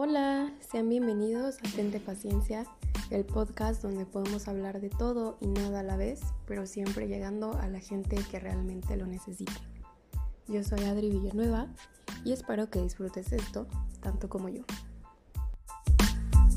Hola, 0.00 0.54
sean 0.60 0.88
bienvenidos 0.88 1.56
a 1.58 1.74
Tente 1.74 1.98
Paciencia, 1.98 2.64
el 3.10 3.24
podcast 3.24 3.82
donde 3.82 4.06
podemos 4.06 4.46
hablar 4.46 4.80
de 4.80 4.90
todo 4.90 5.38
y 5.40 5.48
nada 5.48 5.80
a 5.80 5.82
la 5.82 5.96
vez, 5.96 6.20
pero 6.46 6.66
siempre 6.66 7.08
llegando 7.08 7.54
a 7.54 7.66
la 7.66 7.80
gente 7.80 8.16
que 8.30 8.38
realmente 8.38 8.96
lo 8.96 9.08
necesita. 9.08 9.60
Yo 10.46 10.62
soy 10.62 10.84
Adri 10.84 11.10
Villanueva 11.10 11.74
y 12.24 12.30
espero 12.30 12.70
que 12.70 12.80
disfrutes 12.80 13.32
esto 13.32 13.66
tanto 14.00 14.28
como 14.28 14.48
yo. 14.48 14.62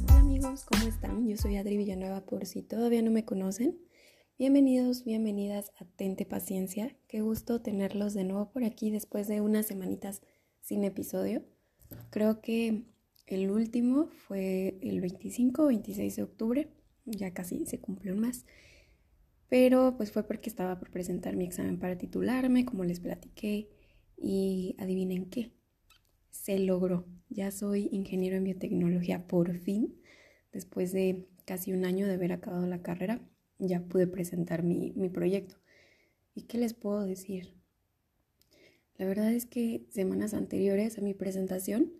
Hola 0.03 0.19
amigos, 0.19 0.63
¿cómo 0.63 0.87
están? 0.87 1.27
Yo 1.27 1.35
soy 1.35 1.57
Adri 1.57 1.77
Villanueva 1.77 2.23
por 2.23 2.45
si 2.45 2.61
todavía 2.61 3.01
no 3.01 3.09
me 3.09 3.25
conocen. 3.25 3.75
Bienvenidos, 4.37 5.03
bienvenidas 5.03 5.71
a 5.79 5.85
Tente 5.85 6.27
Paciencia. 6.27 6.95
Qué 7.07 7.21
gusto 7.21 7.59
tenerlos 7.59 8.13
de 8.13 8.23
nuevo 8.23 8.51
por 8.51 8.63
aquí 8.63 8.91
después 8.91 9.27
de 9.27 9.41
unas 9.41 9.65
semanitas 9.65 10.21
sin 10.61 10.83
episodio. 10.83 11.41
Creo 12.11 12.39
que 12.39 12.90
el 13.35 13.51
último 13.51 14.07
fue 14.27 14.77
el 14.81 15.01
25 15.01 15.63
o 15.63 15.67
26 15.67 16.15
de 16.15 16.23
octubre, 16.23 16.67
ya 17.05 17.33
casi 17.33 17.65
se 17.65 17.79
cumplió 17.79 18.13
un 18.13 18.21
mes. 18.21 18.45
Pero 19.49 19.95
pues 19.97 20.11
fue 20.11 20.23
porque 20.23 20.49
estaba 20.49 20.79
por 20.79 20.91
presentar 20.91 21.35
mi 21.35 21.45
examen 21.45 21.77
para 21.79 21.97
titularme, 21.97 22.65
como 22.65 22.83
les 22.83 22.99
platiqué, 22.99 23.69
y 24.17 24.75
adivinen 24.79 25.29
qué, 25.29 25.51
se 26.29 26.59
logró. 26.59 27.05
Ya 27.29 27.51
soy 27.51 27.89
ingeniero 27.91 28.37
en 28.37 28.43
biotecnología 28.43 29.27
por 29.27 29.57
fin, 29.57 29.99
después 30.53 30.91
de 30.91 31.27
casi 31.45 31.73
un 31.73 31.85
año 31.85 32.07
de 32.07 32.13
haber 32.13 32.31
acabado 32.31 32.65
la 32.67 32.81
carrera 32.81 33.21
ya 33.67 33.81
pude 33.81 34.07
presentar 34.07 34.63
mi, 34.63 34.91
proyecto. 35.09 35.55
¿Y 36.33 36.43
qué 36.43 36.57
les 36.57 36.73
puedo 36.73 37.05
decir? 37.05 37.55
La 38.97 39.05
verdad 39.05 39.31
es 39.31 39.45
que 39.45 39.85
semanas 39.89 40.33
anteriores 40.33 40.97
a 40.97 41.01
mi 41.01 41.13
presentación, 41.13 41.93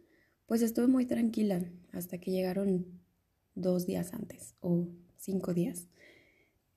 pues 0.52 0.64
estuve 0.64 0.88
muy 0.88 1.06
tranquila 1.06 1.64
hasta 1.94 2.18
que 2.18 2.30
llegaron 2.30 2.86
dos 3.56 3.86
días 3.86 4.14
antes 4.14 4.54
o 4.60 4.86
cinco 5.16 5.54
días 5.54 5.88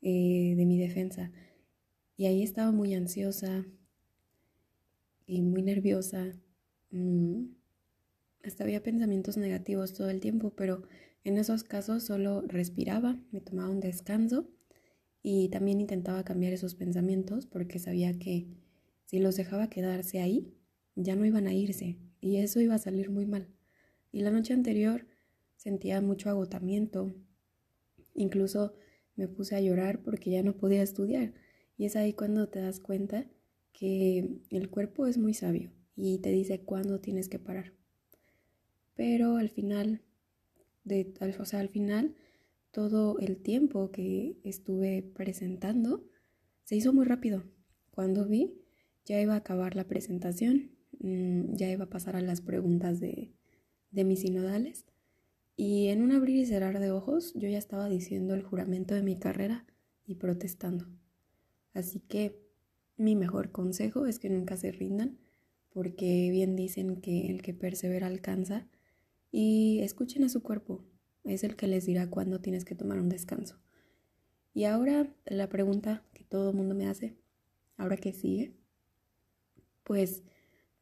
eh, 0.01 0.55
de 0.57 0.65
mi 0.65 0.79
defensa. 0.79 1.33
Y 2.17 2.27
ahí 2.27 2.45
estaba 2.45 2.71
muy 2.71 2.95
ansiosa 2.95 3.67
y 5.27 5.43
muy 5.43 5.63
nerviosa. 5.63 6.37
Mm, 6.93 7.47
hasta 8.45 8.63
había 8.63 8.81
pensamientos 8.81 9.37
negativos 9.37 9.93
todo 9.93 10.09
el 10.09 10.21
tiempo, 10.21 10.51
pero 10.51 10.85
en 11.25 11.37
esos 11.37 11.65
casos 11.65 12.05
solo 12.05 12.43
respiraba, 12.43 13.19
me 13.33 13.41
tomaba 13.41 13.71
un 13.71 13.81
descanso 13.81 14.49
y 15.21 15.49
también 15.49 15.81
intentaba 15.81 16.23
cambiar 16.23 16.53
esos 16.53 16.77
pensamientos 16.77 17.47
porque 17.47 17.81
sabía 17.81 18.17
que 18.21 18.47
si 19.07 19.19
los 19.19 19.35
dejaba 19.35 19.69
quedarse 19.69 20.21
ahí, 20.21 20.55
ya 20.95 21.17
no 21.17 21.27
iban 21.27 21.49
a 21.49 21.55
irse 21.55 21.99
y 22.21 22.37
eso 22.37 22.61
iba 22.61 22.77
a 22.77 22.79
salir 22.79 23.11
muy 23.11 23.27
mal. 23.27 23.54
Y 24.15 24.21
la 24.21 24.31
noche 24.31 24.53
anterior 24.53 25.09
sentía 25.57 26.01
mucho 26.01 26.31
agotamiento, 26.31 27.13
incluso 28.15 28.73
me 29.17 29.27
puse 29.27 29.57
a 29.57 29.61
llorar 29.61 30.03
porque 30.05 30.31
ya 30.31 30.45
no 30.45 30.57
podía 30.57 30.85
estudiar 30.85 31.35
y 31.77 31.87
es 31.87 31.97
ahí 31.97 32.13
cuando 32.13 32.49
te 32.49 32.61
das 32.61 32.79
cuenta 32.79 33.27
que 33.73 34.39
el 34.51 34.71
cuerpo 34.71 35.09
es 35.09 35.19
muy 35.19 35.35
sabio 35.35 35.73
y 35.97 36.19
te 36.19 36.31
dice 36.31 36.61
cuándo 36.61 37.01
tienes 37.01 37.29
que 37.29 37.41
parar. 37.41 37.73
Pero 38.95 39.37
al 39.37 39.49
final, 39.51 40.03
de, 40.85 41.13
o 41.41 41.45
sea, 41.45 41.59
al 41.59 41.69
final 41.69 42.15
todo 42.71 43.19
el 43.19 43.39
tiempo 43.39 43.91
que 43.91 44.39
estuve 44.45 45.03
presentando 45.03 46.05
se 46.63 46.77
hizo 46.77 46.93
muy 46.93 47.05
rápido. 47.05 47.43
Cuando 47.91 48.29
vi, 48.29 48.63
ya 49.07 49.21
iba 49.21 49.35
a 49.35 49.39
acabar 49.39 49.75
la 49.75 49.89
presentación, 49.89 50.71
mm, 51.01 51.57
ya 51.57 51.69
iba 51.69 51.87
a 51.87 51.91
pasar 51.91 52.15
a 52.15 52.21
las 52.21 52.41
preguntas 52.41 53.01
de, 53.01 53.35
de 53.95 54.05
mis 54.05 54.21
sinodales 54.21 54.85
y 55.57 55.89
en 55.89 56.03
un 56.03 56.13
abrir 56.13 56.37
y 56.37 56.47
cerrar 56.47 56.81
de 56.81 56.91
ojos 56.91 57.33
yo 57.35 57.49
ya 57.49 57.59
estaba 57.59 57.89
diciendo 57.89 58.35
el 58.35 58.43
juramento 58.43 58.95
de 58.95 59.03
mi 59.03 59.17
carrera 59.19 59.65
y 60.05 60.17
protestando. 60.17 60.87
Así 61.73 62.01
que 62.01 62.41
mi 62.97 63.17
mejor 63.17 63.51
consejo 63.51 64.07
es 64.07 64.19
que 64.19 64.31
nunca 64.31 64.57
se 64.57 64.73
rindan, 64.73 65.19
porque 65.71 66.29
bien 66.31 66.57
dicen 66.57 67.01
que 67.01 67.29
el 67.29 67.43
que 67.43 67.55
persevera 67.55 68.07
alcanza 68.07 68.69
y 69.33 69.81
escuchen 69.81 70.25
a 70.25 70.29
su 70.29 70.43
cuerpo, 70.43 70.85
es 71.25 71.43
el 71.43 71.57
que 71.57 71.67
les 71.67 71.87
dirá 71.87 72.09
cuándo 72.11 72.41
tienes 72.41 72.65
que 72.65 72.75
tomar 72.75 73.01
un 73.01 73.09
descanso. 73.09 73.59
Y 74.53 74.65
ahora 74.65 75.13
la 75.25 75.49
pregunta 75.49 76.05
que 76.13 76.23
todo 76.23 76.51
el 76.51 76.57
mundo 76.57 76.75
me 76.75 76.87
hace, 76.87 77.17
ahora 77.77 77.97
que 77.97 78.13
sigue, 78.13 78.55
pues 79.83 80.23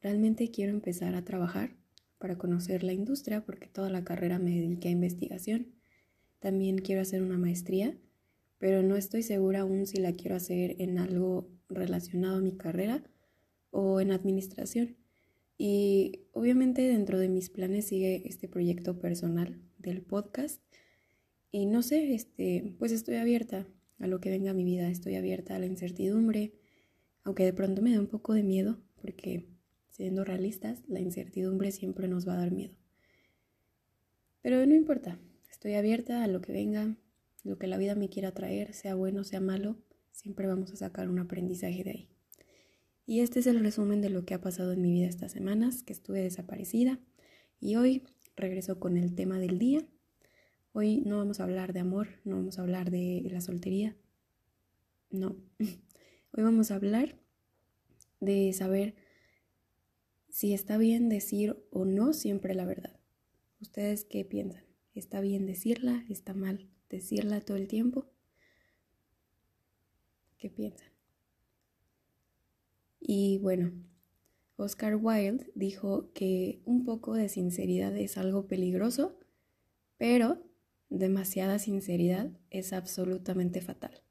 realmente 0.02 0.50
quiero 0.50 0.72
empezar 0.72 1.14
a 1.14 1.24
trabajar 1.24 1.74
para 2.22 2.38
conocer 2.38 2.84
la 2.84 2.92
industria 2.92 3.44
porque 3.44 3.66
toda 3.66 3.90
la 3.90 4.04
carrera 4.04 4.38
me 4.38 4.52
dediqué 4.52 4.86
a 4.86 4.92
investigación. 4.92 5.72
También 6.38 6.78
quiero 6.78 7.02
hacer 7.02 7.20
una 7.20 7.36
maestría, 7.36 7.98
pero 8.58 8.84
no 8.84 8.94
estoy 8.94 9.24
segura 9.24 9.62
aún 9.62 9.88
si 9.88 9.98
la 9.98 10.12
quiero 10.12 10.36
hacer 10.36 10.76
en 10.78 10.98
algo 10.98 11.50
relacionado 11.68 12.36
a 12.36 12.40
mi 12.40 12.52
carrera 12.52 13.02
o 13.72 14.00
en 14.00 14.12
administración. 14.12 14.96
Y 15.58 16.20
obviamente 16.30 16.82
dentro 16.82 17.18
de 17.18 17.28
mis 17.28 17.50
planes 17.50 17.86
sigue 17.86 18.22
este 18.24 18.46
proyecto 18.46 19.00
personal 19.00 19.60
del 19.78 20.00
podcast. 20.00 20.62
Y 21.50 21.66
no 21.66 21.82
sé, 21.82 22.14
este, 22.14 22.72
pues 22.78 22.92
estoy 22.92 23.16
abierta 23.16 23.66
a 23.98 24.06
lo 24.06 24.20
que 24.20 24.30
venga 24.30 24.52
a 24.52 24.54
mi 24.54 24.62
vida, 24.62 24.88
estoy 24.88 25.16
abierta 25.16 25.56
a 25.56 25.58
la 25.58 25.66
incertidumbre, 25.66 26.52
aunque 27.24 27.44
de 27.44 27.52
pronto 27.52 27.82
me 27.82 27.92
da 27.92 27.98
un 27.98 28.06
poco 28.06 28.32
de 28.32 28.44
miedo, 28.44 28.78
porque 29.00 29.51
siendo 29.92 30.24
realistas, 30.24 30.82
la 30.88 31.00
incertidumbre 31.00 31.70
siempre 31.70 32.08
nos 32.08 32.26
va 32.26 32.34
a 32.34 32.38
dar 32.38 32.50
miedo. 32.50 32.74
Pero 34.40 34.66
no 34.66 34.74
importa, 34.74 35.20
estoy 35.50 35.74
abierta 35.74 36.24
a 36.24 36.26
lo 36.26 36.40
que 36.40 36.52
venga, 36.52 36.96
lo 37.44 37.58
que 37.58 37.68
la 37.68 37.78
vida 37.78 37.94
me 37.94 38.08
quiera 38.08 38.32
traer, 38.32 38.74
sea 38.74 38.96
bueno, 38.96 39.22
sea 39.22 39.40
malo, 39.40 39.76
siempre 40.10 40.48
vamos 40.48 40.72
a 40.72 40.76
sacar 40.76 41.08
un 41.08 41.20
aprendizaje 41.20 41.84
de 41.84 41.90
ahí. 41.90 42.08
Y 43.06 43.20
este 43.20 43.40
es 43.40 43.46
el 43.46 43.60
resumen 43.60 44.00
de 44.00 44.10
lo 44.10 44.24
que 44.24 44.34
ha 44.34 44.40
pasado 44.40 44.72
en 44.72 44.82
mi 44.82 44.92
vida 44.92 45.06
estas 45.06 45.32
semanas, 45.32 45.82
que 45.82 45.92
estuve 45.92 46.22
desaparecida. 46.22 46.98
Y 47.60 47.76
hoy 47.76 48.04
regreso 48.36 48.80
con 48.80 48.96
el 48.96 49.14
tema 49.14 49.38
del 49.38 49.58
día. 49.58 49.86
Hoy 50.72 51.02
no 51.02 51.18
vamos 51.18 51.38
a 51.38 51.44
hablar 51.44 51.72
de 51.72 51.80
amor, 51.80 52.08
no 52.24 52.36
vamos 52.36 52.58
a 52.58 52.62
hablar 52.62 52.90
de 52.90 53.22
la 53.30 53.40
soltería. 53.40 53.96
No. 55.10 55.36
Hoy 56.34 56.42
vamos 56.42 56.70
a 56.70 56.76
hablar 56.76 57.18
de 58.20 58.52
saber 58.54 58.94
si 60.32 60.54
está 60.54 60.78
bien 60.78 61.10
decir 61.10 61.62
o 61.70 61.84
no 61.84 62.14
siempre 62.14 62.54
la 62.54 62.64
verdad. 62.64 62.98
¿Ustedes 63.60 64.06
qué 64.06 64.24
piensan? 64.24 64.64
¿Está 64.94 65.20
bien 65.20 65.44
decirla? 65.44 66.06
¿Está 66.08 66.32
mal 66.32 66.70
decirla 66.88 67.42
todo 67.42 67.58
el 67.58 67.68
tiempo? 67.68 68.06
¿Qué 70.38 70.48
piensan? 70.48 70.88
Y 72.98 73.36
bueno, 73.38 73.72
Oscar 74.56 74.96
Wilde 74.96 75.52
dijo 75.54 76.10
que 76.14 76.62
un 76.64 76.86
poco 76.86 77.12
de 77.12 77.28
sinceridad 77.28 77.94
es 77.94 78.16
algo 78.16 78.48
peligroso, 78.48 79.18
pero 79.98 80.42
demasiada 80.88 81.58
sinceridad 81.58 82.30
es 82.48 82.72
absolutamente 82.72 83.60
fatal. 83.60 84.02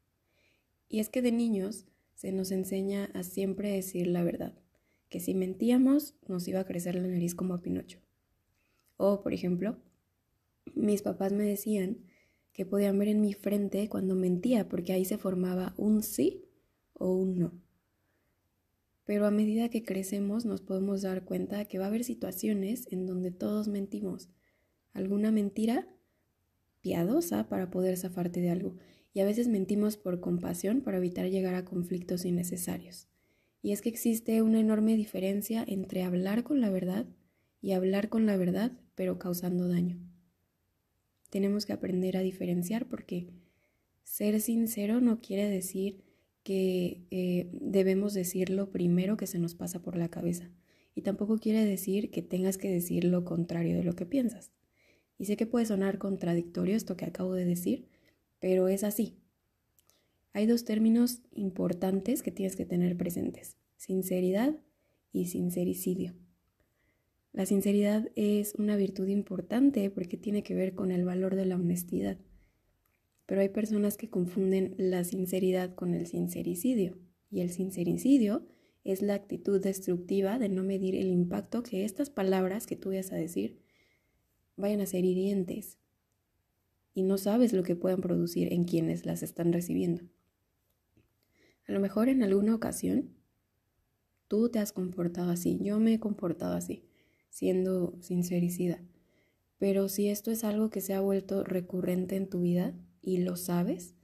Y 0.88 1.00
es 1.00 1.08
que 1.08 1.20
de 1.20 1.32
niños 1.32 1.86
se 2.14 2.30
nos 2.30 2.52
enseña 2.52 3.06
a 3.06 3.24
siempre 3.24 3.72
decir 3.72 4.06
la 4.06 4.22
verdad, 4.22 4.62
que 5.12 5.20
si 5.20 5.34
mentíamos 5.34 6.14
nos 6.26 6.48
iba 6.48 6.60
a 6.60 6.64
crecer 6.64 6.94
la 6.94 7.06
nariz 7.06 7.34
como 7.34 7.52
a 7.52 7.60
Pinocho. 7.60 8.00
O, 8.96 9.20
por 9.20 9.34
ejemplo, 9.34 9.76
mis 10.74 11.02
papás 11.02 11.34
me 11.34 11.44
decían 11.44 11.98
que 12.54 12.64
podían 12.64 12.98
ver 12.98 13.08
en 13.08 13.20
mi 13.20 13.34
frente 13.34 13.90
cuando 13.90 14.14
mentía, 14.14 14.70
porque 14.70 14.94
ahí 14.94 15.04
se 15.04 15.18
formaba 15.18 15.74
un 15.76 16.02
sí 16.02 16.46
o 16.94 17.12
un 17.12 17.38
no. 17.38 17.52
Pero 19.04 19.26
a 19.26 19.30
medida 19.30 19.68
que 19.68 19.84
crecemos 19.84 20.46
nos 20.46 20.62
podemos 20.62 21.02
dar 21.02 21.26
cuenta 21.26 21.66
que 21.66 21.78
va 21.78 21.84
a 21.84 21.88
haber 21.88 22.04
situaciones 22.04 22.90
en 22.90 23.04
donde 23.04 23.30
todos 23.30 23.68
mentimos. 23.68 24.30
Alguna 24.94 25.30
mentira 25.30 25.94
piadosa 26.80 27.50
para 27.50 27.70
poder 27.70 27.98
zafarte 27.98 28.40
de 28.40 28.48
algo. 28.48 28.76
Y 29.12 29.20
a 29.20 29.26
veces 29.26 29.46
mentimos 29.46 29.98
por 29.98 30.20
compasión 30.20 30.80
para 30.80 30.96
evitar 30.96 31.28
llegar 31.28 31.54
a 31.54 31.66
conflictos 31.66 32.24
innecesarios. 32.24 33.11
Y 33.62 33.72
es 33.72 33.80
que 33.80 33.88
existe 33.88 34.42
una 34.42 34.60
enorme 34.60 34.96
diferencia 34.96 35.64
entre 35.66 36.02
hablar 36.02 36.42
con 36.42 36.60
la 36.60 36.68
verdad 36.68 37.06
y 37.60 37.72
hablar 37.72 38.08
con 38.08 38.26
la 38.26 38.36
verdad 38.36 38.72
pero 38.94 39.18
causando 39.18 39.68
daño. 39.68 39.98
Tenemos 41.30 41.64
que 41.64 41.72
aprender 41.72 42.16
a 42.16 42.20
diferenciar 42.20 42.86
porque 42.88 43.28
ser 44.02 44.40
sincero 44.40 45.00
no 45.00 45.20
quiere 45.20 45.48
decir 45.48 46.02
que 46.42 47.06
eh, 47.10 47.48
debemos 47.52 48.14
decir 48.14 48.50
lo 48.50 48.70
primero 48.70 49.16
que 49.16 49.26
se 49.26 49.38
nos 49.38 49.54
pasa 49.54 49.80
por 49.80 49.96
la 49.96 50.08
cabeza. 50.08 50.50
Y 50.94 51.02
tampoco 51.02 51.38
quiere 51.38 51.64
decir 51.64 52.10
que 52.10 52.20
tengas 52.20 52.58
que 52.58 52.70
decir 52.70 53.04
lo 53.04 53.24
contrario 53.24 53.76
de 53.76 53.84
lo 53.84 53.94
que 53.94 54.04
piensas. 54.04 54.52
Y 55.18 55.24
sé 55.26 55.36
que 55.36 55.46
puede 55.46 55.66
sonar 55.66 55.98
contradictorio 55.98 56.76
esto 56.76 56.96
que 56.96 57.04
acabo 57.04 57.32
de 57.34 57.44
decir, 57.44 57.86
pero 58.40 58.68
es 58.68 58.84
así. 58.84 59.21
Hay 60.34 60.46
dos 60.46 60.64
términos 60.64 61.20
importantes 61.32 62.22
que 62.22 62.30
tienes 62.30 62.56
que 62.56 62.64
tener 62.64 62.96
presentes, 62.96 63.58
sinceridad 63.76 64.58
y 65.12 65.26
sincericidio. 65.26 66.14
La 67.32 67.44
sinceridad 67.44 68.10
es 68.14 68.54
una 68.54 68.76
virtud 68.76 69.08
importante 69.08 69.90
porque 69.90 70.16
tiene 70.16 70.42
que 70.42 70.54
ver 70.54 70.74
con 70.74 70.90
el 70.90 71.04
valor 71.04 71.34
de 71.34 71.44
la 71.44 71.56
honestidad. 71.56 72.18
Pero 73.26 73.42
hay 73.42 73.50
personas 73.50 73.98
que 73.98 74.08
confunden 74.08 74.74
la 74.78 75.04
sinceridad 75.04 75.74
con 75.74 75.94
el 75.94 76.06
sincericidio. 76.06 76.98
Y 77.30 77.40
el 77.40 77.50
sincericidio 77.50 78.46
es 78.84 79.02
la 79.02 79.14
actitud 79.14 79.62
destructiva 79.62 80.38
de 80.38 80.48
no 80.48 80.62
medir 80.62 80.94
el 80.94 81.08
impacto 81.08 81.62
que 81.62 81.84
estas 81.84 82.08
palabras 82.08 82.66
que 82.66 82.76
tú 82.76 82.92
vas 82.92 83.12
a 83.12 83.16
decir 83.16 83.60
vayan 84.56 84.80
a 84.80 84.86
ser 84.86 85.04
hirientes. 85.04 85.78
Y 86.94 87.02
no 87.02 87.18
sabes 87.18 87.52
lo 87.52 87.62
que 87.62 87.76
puedan 87.76 88.00
producir 88.00 88.52
en 88.52 88.64
quienes 88.64 89.06
las 89.06 89.22
están 89.22 89.52
recibiendo. 89.52 90.04
A 91.66 91.72
lo 91.72 91.80
mejor 91.80 92.08
en 92.08 92.22
alguna 92.22 92.54
ocasión 92.54 93.10
tú 94.28 94.48
te 94.48 94.58
has 94.58 94.72
comportado 94.72 95.30
así, 95.30 95.58
yo 95.62 95.78
me 95.78 95.94
he 95.94 96.00
comportado 96.00 96.54
así, 96.54 96.84
siendo 97.28 97.96
sincericida. 98.00 98.82
Pero 99.58 99.88
si 99.88 100.08
esto 100.08 100.30
es 100.30 100.42
algo 100.42 100.70
que 100.70 100.80
se 100.80 100.94
ha 100.94 101.00
vuelto 101.00 101.44
recurrente 101.44 102.16
en 102.16 102.28
tu 102.28 102.40
vida 102.40 102.74
y 103.00 103.18
lo 103.18 103.36
sabes, 103.36 103.94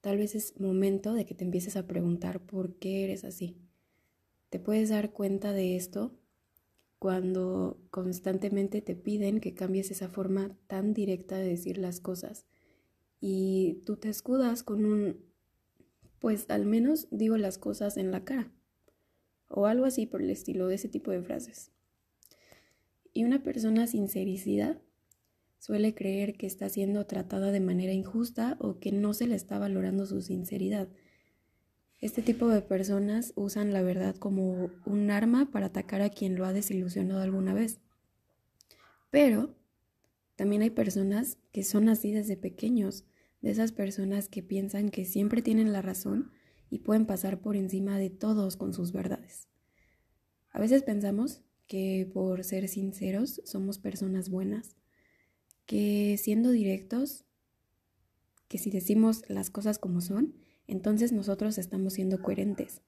tal 0.00 0.18
vez 0.18 0.34
es 0.34 0.58
momento 0.58 1.12
de 1.12 1.26
que 1.26 1.34
te 1.34 1.44
empieces 1.44 1.76
a 1.76 1.86
preguntar 1.86 2.40
por 2.40 2.76
qué 2.76 3.04
eres 3.04 3.24
así. 3.24 3.58
Te 4.48 4.58
puedes 4.58 4.88
dar 4.88 5.12
cuenta 5.12 5.52
de 5.52 5.76
esto 5.76 6.12
cuando 6.98 7.78
constantemente 7.90 8.80
te 8.80 8.96
piden 8.96 9.40
que 9.40 9.54
cambies 9.54 9.90
esa 9.90 10.08
forma 10.08 10.56
tan 10.68 10.94
directa 10.94 11.36
de 11.36 11.48
decir 11.48 11.76
las 11.76 12.00
cosas 12.00 12.46
y 13.20 13.82
tú 13.84 13.96
te 13.96 14.08
escudas 14.08 14.62
con 14.62 14.84
un, 14.84 15.18
pues 16.24 16.46
al 16.48 16.64
menos 16.64 17.06
digo 17.10 17.36
las 17.36 17.58
cosas 17.58 17.98
en 17.98 18.10
la 18.10 18.24
cara 18.24 18.50
o 19.46 19.66
algo 19.66 19.84
así 19.84 20.06
por 20.06 20.22
el 20.22 20.30
estilo 20.30 20.68
de 20.68 20.76
ese 20.76 20.88
tipo 20.88 21.10
de 21.10 21.20
frases. 21.20 21.70
Y 23.12 23.24
una 23.24 23.42
persona 23.42 23.86
sincericida 23.86 24.80
suele 25.58 25.94
creer 25.94 26.38
que 26.38 26.46
está 26.46 26.70
siendo 26.70 27.04
tratada 27.04 27.52
de 27.52 27.60
manera 27.60 27.92
injusta 27.92 28.56
o 28.58 28.78
que 28.78 28.90
no 28.90 29.12
se 29.12 29.26
le 29.26 29.34
está 29.34 29.58
valorando 29.58 30.06
su 30.06 30.22
sinceridad. 30.22 30.88
Este 31.98 32.22
tipo 32.22 32.48
de 32.48 32.62
personas 32.62 33.34
usan 33.36 33.74
la 33.74 33.82
verdad 33.82 34.16
como 34.16 34.70
un 34.86 35.10
arma 35.10 35.50
para 35.50 35.66
atacar 35.66 36.00
a 36.00 36.08
quien 36.08 36.36
lo 36.36 36.46
ha 36.46 36.54
desilusionado 36.54 37.20
alguna 37.20 37.52
vez. 37.52 37.80
Pero 39.10 39.54
también 40.36 40.62
hay 40.62 40.70
personas 40.70 41.36
que 41.52 41.64
son 41.64 41.90
así 41.90 42.12
desde 42.12 42.38
pequeños, 42.38 43.04
de 43.44 43.50
esas 43.50 43.72
personas 43.72 44.30
que 44.30 44.42
piensan 44.42 44.88
que 44.88 45.04
siempre 45.04 45.42
tienen 45.42 45.70
la 45.74 45.82
razón 45.82 46.32
y 46.70 46.78
pueden 46.78 47.04
pasar 47.04 47.42
por 47.42 47.56
encima 47.56 47.98
de 47.98 48.08
todos 48.08 48.56
con 48.56 48.72
sus 48.72 48.90
verdades. 48.90 49.48
A 50.50 50.58
veces 50.58 50.82
pensamos 50.82 51.42
que 51.66 52.10
por 52.10 52.42
ser 52.42 52.68
sinceros 52.68 53.42
somos 53.44 53.78
personas 53.78 54.30
buenas, 54.30 54.76
que 55.66 56.16
siendo 56.18 56.52
directos, 56.52 57.26
que 58.48 58.56
si 58.56 58.70
decimos 58.70 59.24
las 59.28 59.50
cosas 59.50 59.78
como 59.78 60.00
son, 60.00 60.34
entonces 60.66 61.12
nosotros 61.12 61.58
estamos 61.58 61.92
siendo 61.92 62.22
coherentes. 62.22 62.80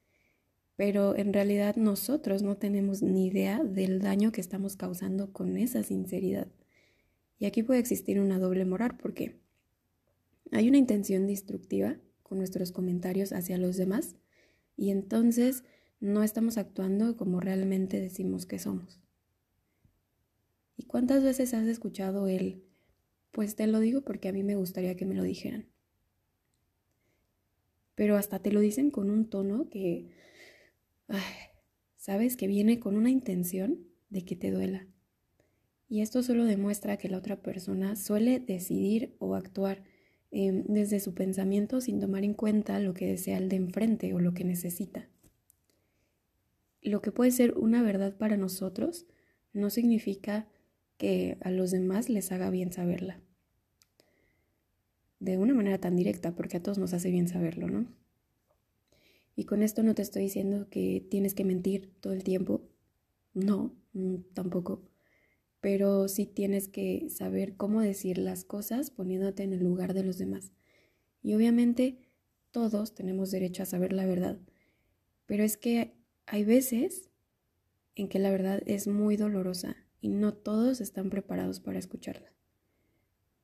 Pero 0.75 1.15
en 1.17 1.35
realidad 1.35 1.77
nosotros 1.77 2.43
no 2.43 2.57
tenemos 2.57 3.03
ni 3.03 3.27
idea 3.27 3.63
del 3.63 4.01
daño 4.01 4.33
que 4.33 4.41
estamos 4.41 4.77
causando 4.77 5.35
con 5.35 5.59
esa 5.59 5.83
sinceridad. 5.83 6.49
Y 7.39 7.45
aquí 7.45 7.63
puede 7.63 7.81
existir 7.81 8.21
una 8.21 8.39
doble 8.39 8.65
moral 8.65 8.97
porque 8.97 9.45
hay 10.53 10.69
una 10.69 10.79
intención 10.79 11.27
destructiva 11.27 11.97
con 12.23 12.39
nuestros 12.39 12.73
comentarios 12.73 13.33
hacia 13.33 13.59
los 13.59 13.77
demás 13.77 14.17
y 14.77 14.91
entonces 14.91 15.65
no 16.01 16.23
estamos 16.23 16.59
actuando 16.59 17.17
como 17.17 17.41
realmente 17.41 18.01
decimos 18.01 18.47
que 18.47 18.59
somos. 18.59 19.01
¿Y 20.77 20.85
cuántas 20.85 21.23
veces 21.25 21.55
has 21.55 21.67
escuchado 21.67 22.29
el, 22.29 22.63
pues 23.33 23.57
te 23.57 23.67
lo 23.67 23.81
digo 23.81 24.03
porque 24.03 24.29
a 24.29 24.33
mí 24.33 24.43
me 24.43 24.57
gustaría 24.57 24.97
que 24.97 25.07
me 25.07 25.15
lo 25.15 25.23
dijeran? 25.23 25.67
Pero 27.95 28.17
hasta 28.17 28.41
te 28.41 28.53
lo 28.53 28.61
dicen 28.61 28.91
con 28.91 29.11
un 29.11 29.31
tono 29.31 29.71
que, 29.71 30.11
sabes, 31.97 32.37
que 32.37 32.47
viene 32.47 32.79
con 32.79 32.97
una 32.97 33.11
intención 33.11 33.87
de 34.11 34.25
que 34.25 34.37
te 34.37 34.51
duela. 34.51 34.87
Y 35.89 36.03
esto 36.03 36.23
solo 36.23 36.45
demuestra 36.45 36.99
que 36.99 37.09
la 37.09 37.19
otra 37.19 37.43
persona 37.43 37.97
suele 37.97 38.39
decidir 38.39 39.17
o 39.19 39.35
actuar 39.35 39.85
Em, 40.39 40.65
desde 40.69 41.01
su 41.01 41.15
pensamiento 41.15 41.81
sin 41.81 41.99
tomar 41.99 42.23
en 42.23 42.35
cuenta 42.35 42.79
lo 42.79 42.93
que 42.93 43.07
desea 43.07 43.39
el 43.39 43.49
de 43.49 43.57
enfrente 43.57 44.13
o 44.13 44.21
lo 44.21 44.35
que 44.35 44.45
necesita. 44.45 45.09
Lo 46.83 47.01
que 47.01 47.11
puede 47.11 47.31
ser 47.31 47.57
una 47.57 47.83
verdad 47.83 48.19
para 48.19 48.37
nosotros 48.37 49.07
no 49.55 49.71
significa 49.71 50.47
que 50.99 51.39
a 51.41 51.51
los 51.51 51.71
demás 51.71 52.11
les 52.11 52.33
haga 52.33 52.51
bien 52.51 52.71
saberla. 52.71 53.19
De 55.21 55.39
una 55.39 55.55
manera 55.55 55.79
tan 55.79 55.97
directa, 55.97 56.35
porque 56.35 56.59
a 56.59 56.63
todos 56.63 56.77
nos 56.77 56.93
hace 56.93 57.11
bien 57.11 57.29
saberlo, 57.29 57.69
¿no? 57.69 57.87
Y 59.37 59.45
con 59.45 59.63
esto 59.63 59.83
no 59.83 59.95
te 59.95 60.03
estoy 60.03 60.25
diciendo 60.25 60.69
que 60.69 61.03
tienes 61.11 61.33
que 61.33 61.47
mentir 61.47 61.95
todo 62.01 62.13
el 62.13 62.25
tiempo. 62.25 62.61
No, 63.33 63.75
mm, 63.95 64.17
tampoco 64.35 64.83
pero 65.61 66.09
sí 66.09 66.27
tienes 66.27 66.69
que 66.69 67.09
saber 67.11 67.57
cómo 67.57 67.81
decir 67.81 68.19
las 68.19 68.45
cosas 68.45 68.91
poniéndote 68.91 69.43
en 69.43 69.53
el 69.53 69.65
lugar 69.65 69.95
de 69.95 70.05
los 70.05 70.19
demás. 70.19 70.53
Y 71.23 71.35
obviamente 71.35 71.99
todos 72.51 72.95
tenemos 72.95 73.31
derecho 73.31 73.63
a 73.63 73.67
saber 73.67 73.93
la 73.93 74.07
verdad, 74.07 74.39
pero 75.27 75.45
es 75.45 75.57
que 75.57 75.95
hay 76.27 76.45
veces 76.45 77.11
en 77.95 78.09
que 78.09 78.19
la 78.19 78.31
verdad 78.31 78.63
es 78.67 78.87
muy 78.87 79.17
dolorosa 79.17 79.77
y 80.01 80.09
no 80.09 80.35
todos 80.35 80.81
están 80.81 81.11
preparados 81.11 81.61
para 81.61 81.79
escucharla. 81.79 82.33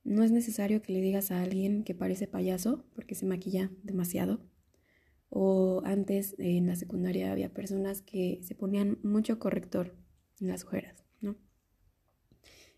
No 0.04 0.22
es 0.22 0.32
necesario 0.32 0.82
que 0.82 0.92
le 0.92 1.00
digas 1.00 1.30
a 1.30 1.42
alguien 1.42 1.84
que 1.84 1.94
parece 1.94 2.26
payaso 2.26 2.84
porque 2.94 3.14
se 3.14 3.26
maquilla 3.26 3.70
demasiado. 3.82 4.40
O 5.30 5.80
antes 5.84 6.34
en 6.38 6.66
la 6.66 6.76
secundaria 6.76 7.32
había 7.32 7.54
personas 7.54 8.02
que 8.02 8.40
se 8.42 8.54
ponían 8.54 8.98
mucho 9.02 9.38
corrector 9.38 9.94
en 10.40 10.48
las 10.48 10.64
ojeras. 10.64 11.04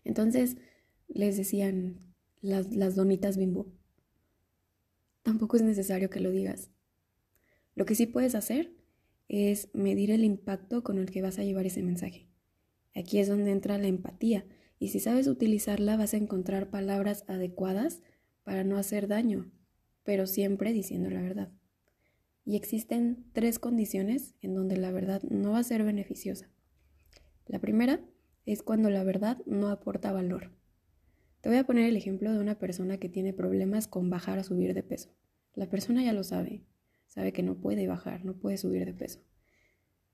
Entonces 0.05 0.55
les 1.09 1.35
decían 1.35 1.99
las, 2.39 2.73
las 2.73 2.95
donitas 2.95 3.35
bimbo. 3.35 3.73
Tampoco 5.23 5.57
es 5.57 5.63
necesario 5.63 6.09
que 6.09 6.21
lo 6.21 6.31
digas. 6.31 6.71
Lo 7.75 7.85
que 7.85 7.95
sí 7.95 8.05
puedes 8.05 8.35
hacer 8.35 8.71
es 9.27 9.69
medir 9.73 10.11
el 10.11 10.23
impacto 10.23 10.83
con 10.83 10.97
el 10.97 11.11
que 11.11 11.21
vas 11.21 11.39
a 11.39 11.43
llevar 11.43 11.65
ese 11.65 11.83
mensaje. 11.83 12.29
Aquí 12.95 13.19
es 13.19 13.27
donde 13.27 13.51
entra 13.51 13.77
la 13.77 13.87
empatía 13.87 14.45
y 14.79 14.89
si 14.89 14.99
sabes 14.99 15.27
utilizarla 15.27 15.97
vas 15.97 16.13
a 16.13 16.17
encontrar 16.17 16.69
palabras 16.69 17.25
adecuadas 17.27 18.01
para 18.43 18.63
no 18.63 18.77
hacer 18.77 19.07
daño, 19.07 19.51
pero 20.03 20.27
siempre 20.27 20.71
diciendo 20.71 21.09
la 21.09 21.21
verdad. 21.21 21.51
Y 22.45 22.55
existen 22.55 23.25
tres 23.33 23.57
condiciones 23.57 24.35
en 24.41 24.53
donde 24.53 24.77
la 24.77 24.91
verdad 24.91 25.23
no 25.23 25.51
va 25.51 25.59
a 25.59 25.63
ser 25.63 25.83
beneficiosa. 25.83 26.51
La 27.47 27.59
primera 27.59 27.99
es 28.45 28.61
cuando 28.61 28.89
la 28.89 29.03
verdad 29.03 29.37
no 29.45 29.69
aporta 29.69 30.11
valor. 30.11 30.51
Te 31.41 31.49
voy 31.49 31.57
a 31.57 31.65
poner 31.65 31.89
el 31.89 31.97
ejemplo 31.97 32.31
de 32.31 32.39
una 32.39 32.57
persona 32.57 32.97
que 32.97 33.09
tiene 33.09 33.33
problemas 33.33 33.87
con 33.87 34.09
bajar 34.09 34.39
o 34.39 34.43
subir 34.43 34.73
de 34.73 34.83
peso. 34.83 35.09
La 35.53 35.69
persona 35.69 36.03
ya 36.03 36.13
lo 36.13 36.23
sabe, 36.23 36.63
sabe 37.07 37.33
que 37.33 37.43
no 37.43 37.55
puede 37.55 37.87
bajar, 37.87 38.25
no 38.25 38.37
puede 38.37 38.57
subir 38.57 38.85
de 38.85 38.93
peso. 38.93 39.21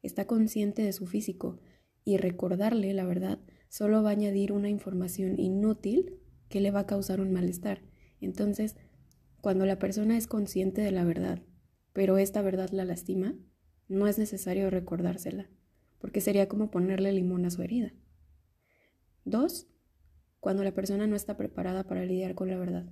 Está 0.01 0.25
consciente 0.25 0.81
de 0.81 0.93
su 0.93 1.07
físico 1.07 1.59
y 2.03 2.17
recordarle 2.17 2.93
la 2.93 3.05
verdad 3.05 3.39
solo 3.69 4.03
va 4.03 4.09
a 4.09 4.13
añadir 4.13 4.51
una 4.51 4.69
información 4.69 5.39
inútil 5.39 6.19
que 6.50 6.59
le 6.59 6.71
va 6.71 6.81
a 6.81 6.88
causar 6.88 7.21
un 7.21 7.31
malestar. 7.31 7.81
Entonces, 8.19 8.75
cuando 9.39 9.65
la 9.65 9.79
persona 9.79 10.17
es 10.17 10.27
consciente 10.27 10.81
de 10.81 10.91
la 10.91 11.05
verdad, 11.05 11.41
pero 11.93 12.17
esta 12.17 12.41
verdad 12.41 12.69
la 12.71 12.85
lastima, 12.85 13.35
no 13.88 14.07
es 14.07 14.17
necesario 14.17 14.69
recordársela, 14.69 15.50
porque 16.00 16.21
sería 16.21 16.47
como 16.47 16.71
ponerle 16.71 17.11
limón 17.11 17.45
a 17.45 17.50
su 17.50 17.61
herida. 17.61 17.93
Dos, 19.25 19.68
cuando 20.40 20.63
la 20.63 20.74
persona 20.74 21.08
no 21.08 21.16
está 21.16 21.38
preparada 21.38 21.84
para 21.86 22.06
lidiar 22.06 22.36
con 22.36 22.50
la 22.50 22.58
verdad. 22.58 22.86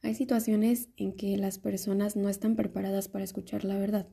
Hay 0.00 0.14
situaciones 0.14 0.88
en 0.96 1.12
que 1.14 1.36
las 1.36 1.58
personas 1.58 2.16
no 2.16 2.28
están 2.28 2.56
preparadas 2.56 3.08
para 3.08 3.24
escuchar 3.24 3.64
la 3.64 3.78
verdad 3.78 4.08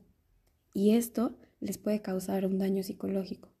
y 0.72 0.94
esto 0.94 1.36
les 1.60 1.78
puede 1.78 2.00
causar 2.00 2.46
un 2.46 2.58
daño 2.58 2.82
psicológico. 2.82 3.52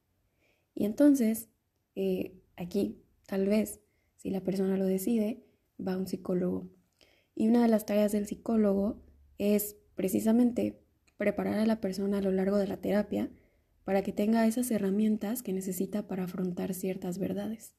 Y 0.74 0.84
entonces, 0.84 1.48
eh, 1.94 2.40
aquí, 2.56 3.02
tal 3.26 3.46
vez, 3.46 3.80
si 4.16 4.30
la 4.30 4.42
persona 4.42 4.76
lo 4.76 4.84
decide, 4.84 5.44
va 5.84 5.94
a 5.94 5.98
un 5.98 6.06
psicólogo. 6.06 6.70
Y 7.34 7.48
una 7.48 7.62
de 7.62 7.68
las 7.68 7.86
tareas 7.86 8.12
del 8.12 8.26
psicólogo 8.26 9.02
es 9.38 9.76
precisamente 9.94 10.80
preparar 11.16 11.58
a 11.58 11.66
la 11.66 11.80
persona 11.80 12.18
a 12.18 12.22
lo 12.22 12.30
largo 12.30 12.58
de 12.58 12.68
la 12.68 12.78
terapia 12.78 13.30
para 13.84 14.02
que 14.02 14.12
tenga 14.12 14.46
esas 14.46 14.70
herramientas 14.70 15.42
que 15.42 15.52
necesita 15.52 16.06
para 16.06 16.24
afrontar 16.24 16.74
ciertas 16.74 17.18
verdades. 17.18 17.74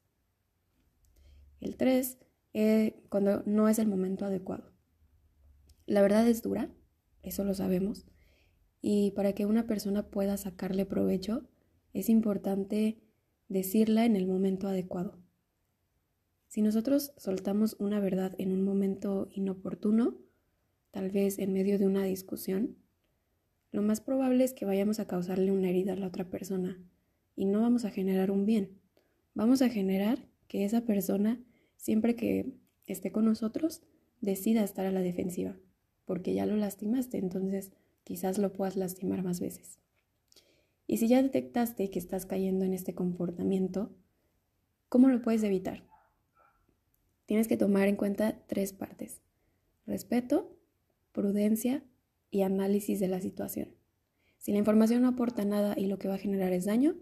El 1.59 1.77
3, 1.77 2.17
eh, 2.53 3.03
cuando 3.09 3.43
no 3.45 3.69
es 3.69 3.79
el 3.79 3.87
momento 3.87 4.25
adecuado. 4.25 4.71
La 5.85 6.01
verdad 6.01 6.27
es 6.27 6.41
dura, 6.41 6.69
eso 7.21 7.43
lo 7.43 7.53
sabemos, 7.53 8.05
y 8.81 9.11
para 9.11 9.33
que 9.33 9.45
una 9.45 9.67
persona 9.67 10.09
pueda 10.09 10.37
sacarle 10.37 10.85
provecho, 10.85 11.47
es 11.93 12.09
importante 12.09 12.99
decirla 13.47 14.05
en 14.05 14.15
el 14.15 14.25
momento 14.25 14.67
adecuado. 14.67 15.19
Si 16.47 16.61
nosotros 16.61 17.13
soltamos 17.17 17.75
una 17.79 17.99
verdad 17.99 18.33
en 18.37 18.51
un 18.51 18.63
momento 18.63 19.29
inoportuno, 19.31 20.17
tal 20.91 21.11
vez 21.11 21.39
en 21.39 21.53
medio 21.53 21.77
de 21.79 21.85
una 21.85 22.03
discusión, 22.03 22.77
lo 23.71 23.81
más 23.81 24.01
probable 24.01 24.43
es 24.43 24.53
que 24.53 24.65
vayamos 24.65 24.99
a 24.99 25.07
causarle 25.07 25.51
una 25.51 25.69
herida 25.69 25.93
a 25.93 25.95
la 25.95 26.07
otra 26.07 26.29
persona 26.29 26.77
y 27.35 27.45
no 27.45 27.61
vamos 27.61 27.85
a 27.85 27.91
generar 27.91 28.29
un 28.29 28.45
bien. 28.45 28.79
Vamos 29.33 29.61
a 29.61 29.69
generar 29.69 30.27
que 30.47 30.65
esa 30.65 30.81
persona, 30.81 31.39
siempre 31.77 32.15
que 32.15 32.53
esté 32.85 33.11
con 33.11 33.25
nosotros, 33.25 33.81
decida 34.19 34.63
estar 34.63 34.85
a 34.85 34.91
la 34.91 35.01
defensiva, 35.01 35.55
porque 36.05 36.33
ya 36.33 36.45
lo 36.45 36.57
lastimaste, 36.57 37.17
entonces 37.17 37.71
quizás 38.03 38.37
lo 38.37 38.51
puedas 38.51 38.75
lastimar 38.75 39.23
más 39.23 39.39
veces. 39.39 39.79
Y 40.85 40.97
si 40.97 41.07
ya 41.07 41.23
detectaste 41.23 41.89
que 41.89 41.99
estás 41.99 42.25
cayendo 42.25 42.65
en 42.65 42.73
este 42.73 42.93
comportamiento, 42.93 43.95
¿cómo 44.89 45.07
lo 45.07 45.21
puedes 45.21 45.43
evitar? 45.43 45.87
Tienes 47.25 47.47
que 47.47 47.55
tomar 47.55 47.87
en 47.87 47.95
cuenta 47.95 48.43
tres 48.47 48.73
partes. 48.73 49.21
Respeto, 49.85 50.57
prudencia 51.13 51.81
y 52.31 52.41
análisis 52.41 52.99
de 52.99 53.07
la 53.07 53.21
situación. 53.21 53.75
Si 54.37 54.51
la 54.51 54.57
información 54.57 55.03
no 55.03 55.09
aporta 55.09 55.45
nada 55.45 55.75
y 55.77 55.85
lo 55.85 55.99
que 55.99 56.07
va 56.07 56.15
a 56.15 56.19
generar 56.19 56.51
es 56.53 56.65
daño, 56.65 56.95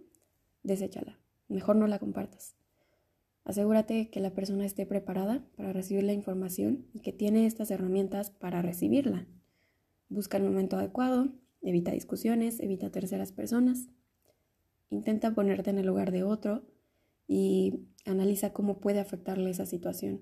deséchala. 0.64 1.20
Mejor 1.48 1.78
no 1.78 1.88
la 1.88 2.00
compartas. 2.00 2.58
Asegúrate 3.46 4.10
que 4.10 4.20
la 4.20 4.34
persona 4.34 4.66
esté 4.66 4.86
preparada 4.86 5.44
para 5.56 5.72
recibir 5.72 6.04
la 6.04 6.14
información 6.14 6.86
y 6.94 7.00
que 7.00 7.14
tiene 7.14 7.46
estas 7.46 7.72
herramientas 7.72 8.30
para 8.30 8.62
recibirla. 8.62 9.26
Busca 10.10 10.38
el 10.38 10.44
momento 10.44 10.78
adecuado, 10.78 11.30
evita 11.62 11.92
discusiones, 11.92 12.60
evita 12.60 12.92
terceras 12.92 13.32
personas. 13.32 13.88
Intenta 14.90 15.34
ponerte 15.34 15.70
en 15.70 15.78
el 15.78 15.88
lugar 15.88 16.12
de 16.12 16.24
otro 16.24 16.64
y 17.28 17.88
analiza 18.06 18.54
cómo 18.54 18.80
puede 18.80 19.00
afectarle 19.00 19.50
esa 19.50 19.66
situación 19.66 20.22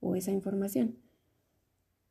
o 0.00 0.16
esa 0.16 0.30
información. 0.30 0.96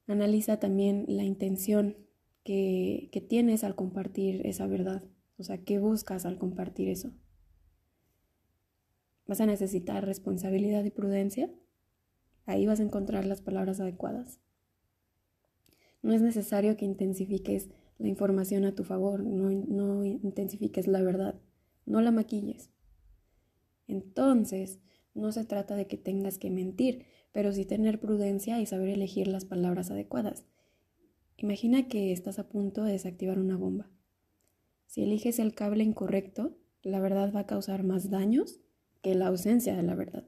Analiza 0.08 0.60
también 0.60 1.06
la 1.08 1.24
intención 1.24 1.98
que, 2.44 3.10
que 3.12 3.22
tienes 3.22 3.64
al 3.64 3.76
compartir 3.76 4.46
esa 4.46 4.68
verdad, 4.68 5.04
o 5.38 5.44
sea, 5.44 5.58
qué 5.64 5.80
buscas 5.80 6.26
al 6.26 6.38
compartir 6.38 6.90
eso. 6.90 7.12
Vas 9.28 9.42
a 9.42 9.46
necesitar 9.46 10.06
responsabilidad 10.06 10.86
y 10.86 10.92
prudencia. 10.92 11.52
Ahí 12.46 12.66
vas 12.66 12.80
a 12.80 12.84
encontrar 12.84 13.26
las 13.26 13.42
palabras 13.42 13.82
adecuadas. 13.82 14.40
No 16.02 16.14
es 16.14 16.22
necesario 16.22 16.78
que 16.78 16.86
intensifiques 16.86 17.70
la 17.98 18.08
información 18.08 18.64
a 18.64 18.76
tu 18.76 18.84
favor, 18.84 19.24
no, 19.24 20.06
intensifiques 20.06 20.88
la 20.88 21.02
verdad, 21.02 21.36
no 21.86 22.00
la 22.00 22.12
maquilles. 22.12 22.70
Entonces, 23.88 24.80
no 25.18 25.32
se 25.32 25.44
trata 25.44 25.76
de 25.76 25.88
que 25.88 25.98
tengas 25.98 26.38
que 26.38 26.50
mentir, 26.50 27.06
pero 27.32 27.52
sí 27.52 27.66
tener 27.66 28.00
prudencia 28.00 28.62
y 28.62 28.66
saber 28.66 28.90
elegir 28.90 29.28
las 29.28 29.46
palabras 29.46 29.92
adecuadas. 29.92 30.46
Imagina 31.38 31.88
que 31.88 32.12
estás 32.12 32.40
a 32.40 32.48
punto 32.48 32.84
de 32.84 32.94
desactivar 32.94 33.38
una 33.40 33.58
bomba. 33.58 33.90
Si 34.86 35.04
eliges 35.04 35.40
el 35.40 35.54
cable 35.54 35.84
incorrecto, 35.84 36.58
la 36.82 37.00
verdad 37.00 37.34
va 37.36 37.42
a 37.42 37.48
causar 37.48 37.84
más 37.84 38.10
daños 38.10 38.60
que 39.02 39.14
la 39.14 39.28
ausencia 39.28 39.76
de 39.76 39.84
la 39.84 39.96
verdad. 39.96 40.26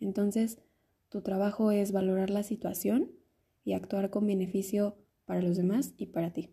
Entonces, 0.00 0.58
tu 1.08 1.22
trabajo 1.22 1.70
es 1.70 1.92
valorar 1.92 2.30
la 2.30 2.42
situación 2.42 3.10
y 3.64 3.72
actuar 3.72 4.10
con 4.10 4.26
beneficio 4.26 4.96
para 5.24 5.42
los 5.42 5.56
demás 5.56 5.94
y 5.96 6.06
para 6.06 6.32
ti. 6.32 6.50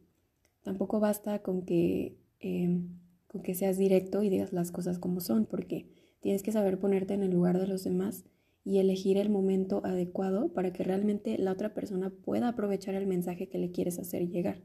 Tampoco 0.64 1.00
basta 1.00 1.42
con 1.42 1.64
que, 1.64 2.18
em, 2.40 2.90
con 3.28 3.42
que 3.42 3.56
seas 3.56 3.78
directo 3.78 4.24
y 4.24 4.30
digas 4.30 4.54
las 4.54 4.72
cosas 4.72 5.00
como 5.00 5.20
son, 5.20 5.46
porque 5.46 5.90
tienes 6.22 6.44
que 6.44 6.54
saber 6.54 6.80
ponerte 6.80 7.14
en 7.14 7.24
el 7.24 7.32
lugar 7.32 7.60
de 7.60 7.68
los 7.68 7.84
demás 7.84 8.24
y 8.64 8.78
elegir 8.78 9.18
el 9.18 9.30
momento 9.30 9.82
adecuado 9.84 10.54
para 10.54 10.72
que 10.72 10.84
realmente 10.84 11.38
la 11.38 11.52
otra 11.52 11.74
persona 11.74 12.10
pueda 12.10 12.48
aprovechar 12.48 12.96
el 12.96 13.08
mensaje 13.08 13.50
que 13.50 13.58
le 13.58 13.72
quieres 13.72 14.00
hacer 14.00 14.30
llegar. 14.30 14.62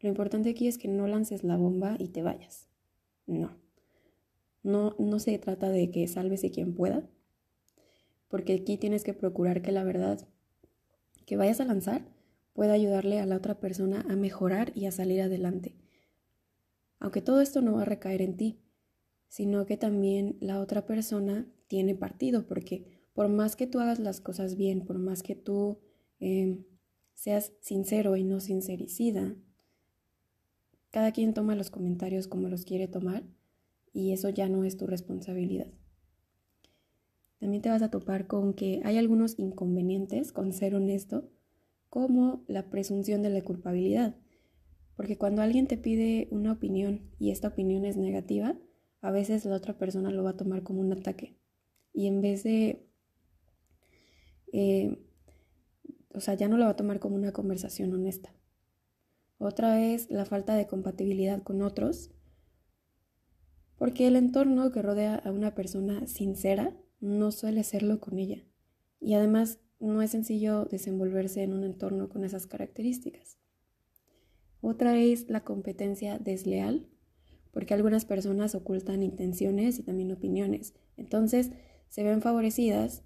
Lo 0.00 0.08
importante 0.08 0.50
aquí 0.50 0.68
es 0.68 0.78
que 0.78 0.88
no 0.88 1.08
lances 1.08 1.42
la 1.42 1.56
bomba 1.56 1.96
y 1.98 2.08
te 2.08 2.22
vayas. 2.22 2.68
No. 3.26 3.50
No, 4.62 4.94
no 4.98 5.18
se 5.18 5.38
trata 5.38 5.70
de 5.70 5.90
que 5.90 6.06
sálvese 6.06 6.50
quien 6.50 6.74
pueda, 6.74 7.08
porque 8.28 8.54
aquí 8.54 8.76
tienes 8.76 9.02
que 9.02 9.14
procurar 9.14 9.62
que 9.62 9.72
la 9.72 9.84
verdad 9.84 10.26
que 11.26 11.36
vayas 11.36 11.60
a 11.60 11.64
lanzar 11.64 12.06
pueda 12.52 12.72
ayudarle 12.72 13.20
a 13.20 13.26
la 13.26 13.36
otra 13.36 13.60
persona 13.60 14.04
a 14.08 14.16
mejorar 14.16 14.72
y 14.74 14.86
a 14.86 14.92
salir 14.92 15.22
adelante. 15.22 15.74
Aunque 17.00 17.22
todo 17.22 17.40
esto 17.40 17.60
no 17.60 17.74
va 17.74 17.82
a 17.82 17.86
recaer 17.86 18.22
en 18.22 18.36
ti, 18.36 18.58
sino 19.28 19.66
que 19.66 19.76
también 19.76 20.36
la 20.40 20.60
otra 20.60 20.86
persona 20.86 21.46
tiene 21.66 21.94
partido, 21.94 22.46
porque 22.46 22.84
por 23.12 23.28
más 23.28 23.56
que 23.56 23.66
tú 23.66 23.80
hagas 23.80 23.98
las 23.98 24.20
cosas 24.20 24.56
bien, 24.56 24.84
por 24.84 24.98
más 24.98 25.22
que 25.22 25.34
tú 25.34 25.78
em, 26.20 26.64
seas 27.14 27.52
sincero 27.60 28.16
y 28.16 28.24
no 28.24 28.40
sincericida, 28.40 29.34
cada 30.90 31.12
quien 31.12 31.34
toma 31.34 31.54
los 31.54 31.70
comentarios 31.70 32.28
como 32.28 32.48
los 32.48 32.64
quiere 32.64 32.88
tomar 32.88 33.24
y 33.92 34.12
eso 34.12 34.30
ya 34.30 34.48
no 34.48 34.64
es 34.64 34.76
tu 34.76 34.86
responsabilidad. 34.86 35.68
También 37.38 37.62
te 37.62 37.68
vas 37.68 37.82
a 37.82 37.90
topar 37.90 38.26
con 38.26 38.54
que 38.54 38.80
hay 38.84 38.96
algunos 38.96 39.38
inconvenientes 39.38 40.32
con 40.32 40.52
ser 40.52 40.74
honesto 40.74 41.30
como 41.88 42.42
la 42.48 42.70
presunción 42.70 43.22
de 43.22 43.30
la 43.30 43.42
culpabilidad. 43.42 44.16
Porque 44.96 45.16
cuando 45.16 45.42
alguien 45.42 45.66
te 45.66 45.76
pide 45.76 46.28
una 46.30 46.52
opinión 46.52 47.10
y 47.18 47.30
esta 47.30 47.48
opinión 47.48 47.84
es 47.84 47.96
negativa, 47.96 48.56
a 49.00 49.10
veces 49.10 49.44
la 49.44 49.56
otra 49.56 49.78
persona 49.78 50.10
lo 50.10 50.24
va 50.24 50.30
a 50.30 50.36
tomar 50.36 50.62
como 50.62 50.80
un 50.80 50.92
ataque. 50.92 51.36
Y 51.92 52.06
en 52.06 52.20
vez 52.20 52.42
de... 52.42 52.86
Eh, 54.52 54.98
o 56.14 56.20
sea, 56.20 56.34
ya 56.34 56.48
no 56.48 56.56
lo 56.56 56.64
va 56.64 56.70
a 56.70 56.76
tomar 56.76 56.98
como 56.98 57.16
una 57.16 57.32
conversación 57.32 57.92
honesta. 57.92 58.32
Otra 59.38 59.84
es 59.84 60.10
la 60.10 60.24
falta 60.24 60.56
de 60.56 60.66
compatibilidad 60.66 61.42
con 61.42 61.62
otros, 61.62 62.10
porque 63.76 64.08
el 64.08 64.16
entorno 64.16 64.72
que 64.72 64.82
rodea 64.82 65.14
a 65.14 65.30
una 65.30 65.54
persona 65.54 66.06
sincera 66.08 66.76
no 67.00 67.30
suele 67.30 67.62
serlo 67.62 68.00
con 68.00 68.18
ella. 68.18 68.42
Y 69.00 69.14
además 69.14 69.60
no 69.78 70.02
es 70.02 70.10
sencillo 70.10 70.64
desenvolverse 70.64 71.44
en 71.44 71.52
un 71.52 71.62
entorno 71.62 72.08
con 72.08 72.24
esas 72.24 72.48
características. 72.48 73.38
Otra 74.60 74.98
es 74.98 75.28
la 75.28 75.44
competencia 75.44 76.18
desleal, 76.18 76.88
porque 77.52 77.74
algunas 77.74 78.04
personas 78.04 78.54
ocultan 78.54 79.02
intenciones 79.02 79.78
y 79.78 79.82
también 79.82 80.12
opiniones. 80.12 80.74
Entonces 80.96 81.50
se 81.88 82.02
ven 82.02 82.22
favorecidas 82.22 83.02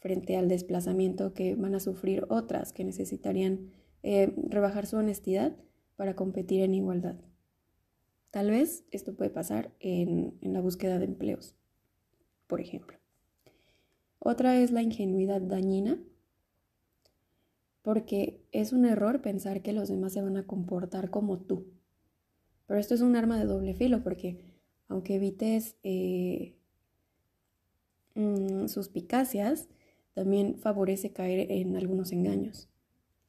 frente 0.00 0.36
al 0.36 0.48
desplazamiento 0.48 1.32
que 1.32 1.54
van 1.54 1.74
a 1.74 1.80
sufrir 1.80 2.26
otras 2.28 2.72
que 2.72 2.84
necesitarían 2.84 3.70
eh, 4.02 4.34
rebajar 4.48 4.86
su 4.86 4.96
honestidad 4.96 5.56
para 5.96 6.16
competir 6.16 6.62
en 6.62 6.74
igualdad. 6.74 7.16
Tal 8.32 8.50
vez 8.50 8.84
esto 8.90 9.14
puede 9.14 9.30
pasar 9.30 9.72
en 9.78 10.38
la 10.40 10.60
búsqueda 10.60 10.98
de 10.98 11.04
empleos, 11.04 11.54
por 12.46 12.60
ejemplo. 12.60 12.98
Otra 14.18 14.58
es 14.58 14.70
la 14.70 14.82
ingenuidad 14.82 15.40
dañina, 15.40 16.02
porque 17.82 18.40
es 18.52 18.72
un 18.72 18.86
error 18.86 19.20
pensar 19.20 19.62
que 19.62 19.72
los 19.72 19.88
demás 19.88 20.12
se 20.12 20.22
van 20.22 20.36
a 20.36 20.46
comportar 20.46 21.10
como 21.10 21.38
tú. 21.40 21.66
Pero 22.66 22.80
esto 22.80 22.94
es 22.94 23.00
un 23.00 23.16
arma 23.16 23.38
de 23.38 23.46
doble 23.46 23.74
filo 23.74 24.02
porque 24.02 24.38
aunque 24.88 25.14
evites 25.14 25.76
eh, 25.82 26.54
mm, 28.14 28.66
suspicacias, 28.68 29.68
también 30.14 30.58
favorece 30.58 31.12
caer 31.12 31.50
en 31.50 31.76
algunos 31.76 32.12
engaños. 32.12 32.68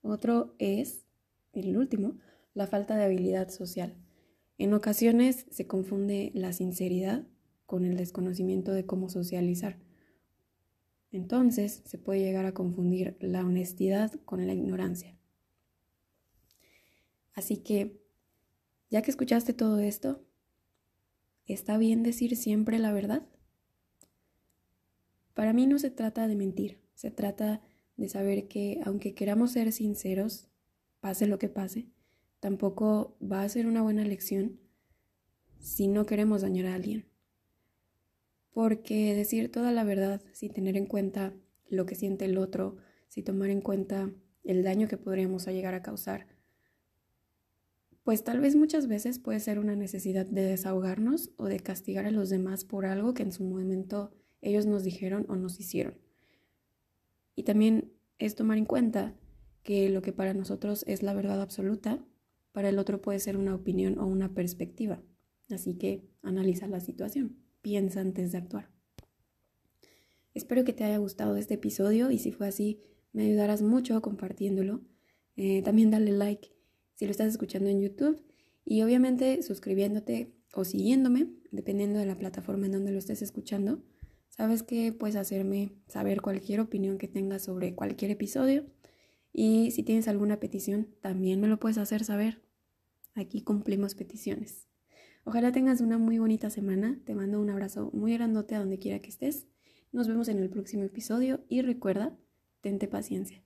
Otro 0.01 0.55
es, 0.59 1.05
el 1.53 1.77
último, 1.77 2.17
la 2.53 2.67
falta 2.67 2.95
de 2.95 3.05
habilidad 3.05 3.49
social. 3.49 3.95
En 4.57 4.73
ocasiones 4.73 5.45
se 5.49 5.65
confunde 5.65 6.31
la 6.35 6.53
sinceridad 6.53 7.25
con 7.65 7.85
el 7.85 7.95
desconocimiento 7.97 8.73
de 8.73 8.85
cómo 8.85 9.09
socializar. 9.09 9.77
Entonces 11.11 11.81
se 11.85 11.97
puede 11.97 12.19
llegar 12.19 12.45
a 12.45 12.53
confundir 12.53 13.15
la 13.19 13.45
honestidad 13.45 14.11
con 14.25 14.45
la 14.45 14.53
ignorancia. 14.53 15.15
Así 17.33 17.57
que, 17.57 18.02
ya 18.93 19.01
que 19.01 19.09
escuchaste 19.09 19.53
todo 19.53 19.79
esto, 19.79 20.23
¿está 21.47 21.79
bien 21.79 22.03
decir 22.03 22.37
siempre 22.37 22.77
la 22.77 22.93
verdad? 22.93 23.27
Para 25.33 25.51
mí 25.51 25.65
no 25.65 25.79
se 25.79 25.89
trata 25.89 26.27
de 26.27 26.35
mentir, 26.35 26.79
se 26.93 27.09
trata 27.09 27.61
de 27.97 28.07
saber 28.07 28.47
que 28.47 28.79
aunque 28.85 29.15
queramos 29.15 29.51
ser 29.51 29.71
sinceros, 29.71 30.47
pase 30.99 31.25
lo 31.25 31.39
que 31.39 31.49
pase, 31.49 31.87
tampoco 32.39 33.17
va 33.19 33.41
a 33.41 33.49
ser 33.49 33.65
una 33.65 33.81
buena 33.81 34.03
lección 34.05 34.59
si 35.57 35.87
no 35.87 36.05
queremos 36.05 36.43
dañar 36.43 36.67
a 36.67 36.75
alguien 36.75 37.11
porque 38.53 39.15
decir 39.15 39.51
toda 39.51 39.71
la 39.71 39.83
verdad 39.83 40.21
sin 40.31 40.53
tener 40.53 40.77
en 40.77 40.85
cuenta 40.85 41.33
lo 41.67 41.87
que 41.87 41.95
siente 41.95 42.25
el 42.25 42.37
otro, 42.37 42.77
sin 43.07 43.23
tomar 43.23 43.49
en 43.49 43.61
cuenta 43.61 44.11
el 44.43 44.63
daño 44.63 44.87
que 44.87 44.97
podríamos 44.97 45.47
llegar 45.47 45.73
a 45.73 45.81
causar, 45.81 46.27
Pues 48.03 48.25
tal 48.25 48.41
vez 48.41 48.55
muchas 48.55 48.87
veces 48.87 49.17
puede 49.17 49.39
ser 49.39 49.59
una 49.59 49.75
necesidad 49.75 50.25
de 50.25 50.41
desahogarnos 50.41 51.31
o 51.37 51.45
de 51.45 51.59
castigar 51.59 52.05
a 52.05 52.11
los 52.11 52.29
demás 52.29 52.65
por 52.65 52.85
algo 52.85 53.13
que 53.13 53.23
en 53.23 53.31
su 53.31 53.45
momento 53.45 54.11
ellos 54.41 54.65
nos 54.65 54.83
dijeron 54.83 55.25
o 55.29 55.37
nos 55.37 55.59
hicieron. 55.59 55.97
Y 57.35 57.43
también 57.43 57.93
es 58.19 58.35
tomar 58.35 58.57
en 58.57 58.65
cuenta 58.65 59.15
que 59.63 59.89
lo 59.89 60.01
que 60.01 60.11
para 60.11 60.33
nosotros 60.33 60.83
es 60.85 61.01
la 61.01 61.13
verdad 61.13 61.41
absoluta, 61.41 62.05
para 62.51 62.69
el 62.69 62.77
otro 62.77 63.01
puede 63.01 63.19
ser 63.19 63.37
una 63.37 63.55
opinión 63.55 63.97
o 63.97 64.05
una 64.05 64.33
perspectiva. 64.33 65.01
Así 65.49 65.75
que 65.75 66.03
analiza 66.21 66.67
la 66.67 66.81
situación, 66.81 67.37
piensa 67.61 68.01
antes 68.01 68.33
de 68.33 68.37
actuar. 68.37 68.69
Espero 70.33 70.65
que 70.65 70.73
te 70.73 70.83
haya 70.83 70.97
gustado 70.97 71.37
este 71.37 71.53
episodio 71.53 72.11
y 72.11 72.19
si 72.19 72.31
fue 72.33 72.47
así, 72.47 72.81
me 73.13 73.23
ayudarás 73.23 73.61
mucho 73.61 74.01
compartiéndolo. 74.01 74.81
Eh, 75.37 75.61
también 75.61 75.89
dale 75.89 76.11
like 76.11 76.52
si 76.95 77.05
lo 77.05 77.11
estás 77.11 77.27
escuchando 77.27 77.69
en 77.69 77.81
YouTube 77.81 78.21
y 78.65 78.81
obviamente 78.81 79.41
suscribiéndote 79.43 80.33
o 80.53 80.63
siguiéndome, 80.63 81.27
dependiendo 81.51 81.99
de 81.99 82.05
la 82.05 82.17
plataforma 82.17 82.67
en 82.67 82.73
donde 82.73 82.91
lo 82.91 82.99
estés 82.99 83.21
escuchando. 83.21 83.83
Sabes 84.29 84.63
que 84.63 84.91
puedes 84.91 85.15
hacerme 85.15 85.73
saber 85.87 86.21
cualquier 86.21 86.59
opinión 86.59 86.97
que 86.97 87.07
tengas 87.07 87.43
sobre 87.43 87.75
cualquier 87.75 88.11
episodio 88.11 88.65
y 89.31 89.71
si 89.71 89.83
tienes 89.83 90.07
alguna 90.07 90.39
petición 90.39 90.87
también 91.01 91.39
me 91.39 91.47
lo 91.47 91.59
puedes 91.59 91.77
hacer 91.77 92.03
saber. 92.03 92.41
Aquí 93.15 93.41
cumplimos 93.41 93.95
peticiones. 93.95 94.67
Ojalá 95.23 95.51
tengas 95.51 95.81
una 95.81 95.97
muy 95.97 96.19
bonita 96.19 96.49
semana. 96.49 96.99
Te 97.05 97.15
mando 97.15 97.39
un 97.39 97.49
abrazo 97.49 97.91
muy 97.93 98.13
grandote 98.13 98.55
a 98.55 98.59
donde 98.59 98.79
quiera 98.79 98.99
que 98.99 99.09
estés. 99.09 99.47
Nos 99.91 100.07
vemos 100.07 100.27
en 100.27 100.39
el 100.39 100.49
próximo 100.49 100.83
episodio 100.83 101.45
y 101.47 101.61
recuerda, 101.61 102.17
tente 102.61 102.87
paciencia. 102.87 103.43